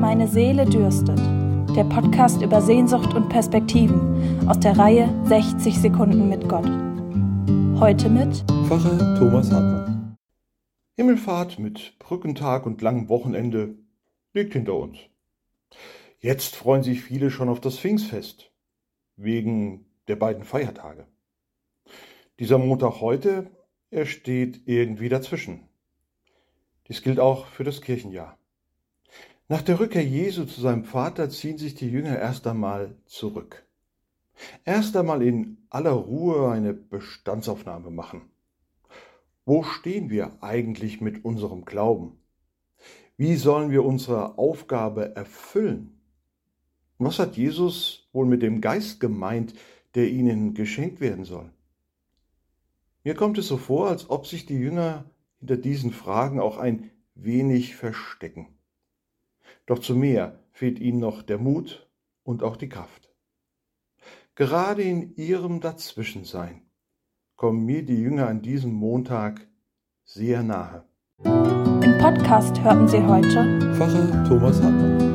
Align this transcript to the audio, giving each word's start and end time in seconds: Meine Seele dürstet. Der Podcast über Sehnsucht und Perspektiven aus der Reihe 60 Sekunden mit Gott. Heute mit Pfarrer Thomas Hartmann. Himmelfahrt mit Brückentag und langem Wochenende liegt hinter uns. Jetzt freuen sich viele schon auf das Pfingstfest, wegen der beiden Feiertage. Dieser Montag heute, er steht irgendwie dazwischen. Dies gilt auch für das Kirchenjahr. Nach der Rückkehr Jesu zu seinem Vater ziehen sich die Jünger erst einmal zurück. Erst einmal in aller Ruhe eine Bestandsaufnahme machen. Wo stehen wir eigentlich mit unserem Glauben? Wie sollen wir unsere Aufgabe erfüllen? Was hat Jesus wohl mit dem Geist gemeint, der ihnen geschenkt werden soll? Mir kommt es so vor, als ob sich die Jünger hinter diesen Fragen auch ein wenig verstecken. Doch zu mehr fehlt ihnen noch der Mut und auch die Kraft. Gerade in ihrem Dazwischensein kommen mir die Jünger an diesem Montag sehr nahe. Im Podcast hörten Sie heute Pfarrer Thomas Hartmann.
Meine 0.00 0.28
Seele 0.28 0.64
dürstet. 0.64 1.18
Der 1.74 1.82
Podcast 1.82 2.40
über 2.40 2.62
Sehnsucht 2.62 3.14
und 3.14 3.28
Perspektiven 3.28 4.48
aus 4.48 4.60
der 4.60 4.78
Reihe 4.78 5.12
60 5.24 5.76
Sekunden 5.76 6.28
mit 6.28 6.48
Gott. 6.48 6.68
Heute 7.80 8.08
mit 8.08 8.44
Pfarrer 8.68 9.18
Thomas 9.18 9.50
Hartmann. 9.50 10.16
Himmelfahrt 10.94 11.58
mit 11.58 11.98
Brückentag 11.98 12.64
und 12.64 12.80
langem 12.80 13.08
Wochenende 13.08 13.74
liegt 14.34 14.52
hinter 14.52 14.74
uns. 14.74 14.98
Jetzt 16.20 16.54
freuen 16.54 16.84
sich 16.84 17.02
viele 17.02 17.32
schon 17.32 17.48
auf 17.48 17.60
das 17.60 17.76
Pfingstfest, 17.80 18.52
wegen 19.16 19.84
der 20.06 20.14
beiden 20.14 20.44
Feiertage. 20.44 21.08
Dieser 22.38 22.58
Montag 22.58 23.00
heute, 23.00 23.50
er 23.90 24.06
steht 24.06 24.62
irgendwie 24.66 25.08
dazwischen. 25.08 25.68
Dies 26.86 27.02
gilt 27.02 27.18
auch 27.18 27.46
für 27.46 27.64
das 27.64 27.82
Kirchenjahr. 27.82 28.38
Nach 29.50 29.62
der 29.62 29.80
Rückkehr 29.80 30.04
Jesu 30.04 30.44
zu 30.44 30.60
seinem 30.60 30.84
Vater 30.84 31.30
ziehen 31.30 31.56
sich 31.56 31.74
die 31.74 31.88
Jünger 31.88 32.18
erst 32.18 32.46
einmal 32.46 32.94
zurück. 33.06 33.66
Erst 34.66 34.94
einmal 34.94 35.22
in 35.22 35.56
aller 35.70 35.92
Ruhe 35.92 36.50
eine 36.50 36.74
Bestandsaufnahme 36.74 37.90
machen. 37.90 38.30
Wo 39.46 39.62
stehen 39.62 40.10
wir 40.10 40.42
eigentlich 40.42 41.00
mit 41.00 41.24
unserem 41.24 41.64
Glauben? 41.64 42.18
Wie 43.16 43.36
sollen 43.36 43.70
wir 43.70 43.86
unsere 43.86 44.36
Aufgabe 44.36 45.16
erfüllen? 45.16 45.98
Was 46.98 47.18
hat 47.18 47.38
Jesus 47.38 48.06
wohl 48.12 48.26
mit 48.26 48.42
dem 48.42 48.60
Geist 48.60 49.00
gemeint, 49.00 49.54
der 49.94 50.10
ihnen 50.10 50.52
geschenkt 50.52 51.00
werden 51.00 51.24
soll? 51.24 51.50
Mir 53.02 53.14
kommt 53.14 53.38
es 53.38 53.48
so 53.48 53.56
vor, 53.56 53.88
als 53.88 54.10
ob 54.10 54.26
sich 54.26 54.44
die 54.44 54.58
Jünger 54.58 55.06
hinter 55.38 55.56
diesen 55.56 55.92
Fragen 55.92 56.38
auch 56.38 56.58
ein 56.58 56.90
wenig 57.14 57.76
verstecken. 57.76 58.57
Doch 59.68 59.80
zu 59.80 59.94
mehr 59.94 60.38
fehlt 60.52 60.78
ihnen 60.78 60.98
noch 60.98 61.20
der 61.20 61.36
Mut 61.36 61.90
und 62.22 62.42
auch 62.42 62.56
die 62.56 62.70
Kraft. 62.70 63.10
Gerade 64.34 64.82
in 64.82 65.14
ihrem 65.16 65.60
Dazwischensein 65.60 66.62
kommen 67.36 67.66
mir 67.66 67.84
die 67.84 68.00
Jünger 68.00 68.28
an 68.28 68.40
diesem 68.40 68.72
Montag 68.72 69.46
sehr 70.04 70.42
nahe. 70.42 70.84
Im 71.22 71.98
Podcast 71.98 72.58
hörten 72.62 72.88
Sie 72.88 73.02
heute 73.02 73.74
Pfarrer 73.76 74.24
Thomas 74.26 74.62
Hartmann. 74.62 75.07